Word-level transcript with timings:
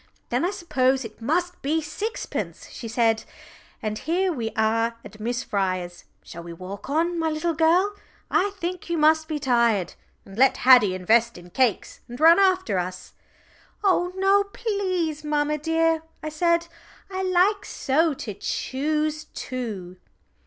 "Then 0.29 0.43
I 0.43 0.49
suppose 0.49 1.05
it 1.05 1.21
must 1.21 1.61
be 1.61 1.79
sixpence," 1.79 2.67
she 2.71 2.87
said, 2.87 3.23
"and 3.83 3.99
here 3.99 4.33
we 4.33 4.49
are 4.57 4.97
at 5.05 5.19
Miss 5.19 5.43
Fryer's. 5.43 6.05
Shall 6.23 6.41
we 6.41 6.53
walk 6.53 6.89
on, 6.89 7.19
my 7.19 7.29
little 7.29 7.53
girl, 7.53 7.93
I 8.31 8.49
think 8.57 8.89
you 8.89 8.97
must 8.97 9.27
be 9.27 9.37
tired, 9.37 9.93
and 10.25 10.39
let 10.39 10.57
Haddie 10.57 10.95
invest 10.95 11.37
in 11.37 11.51
cakes 11.51 11.99
and 12.09 12.19
run 12.19 12.39
after 12.39 12.79
us?" 12.79 13.13
"Oh 13.83 14.11
no, 14.15 14.43
please 14.43 15.23
mamma, 15.23 15.59
dear," 15.59 16.01
I 16.23 16.29
said, 16.29 16.65
"I 17.11 17.21
like 17.21 17.63
so 17.63 18.15
to 18.15 18.33
choose 18.33 19.25
too." 19.35 19.97